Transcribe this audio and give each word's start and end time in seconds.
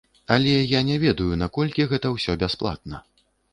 Але 0.35 0.53
я 0.77 0.81
не 0.87 0.95
ведаю, 1.03 1.29
наколькі 1.43 1.87
гэта 1.93 2.13
ўсё 2.17 2.39
бясплатна. 2.47 3.07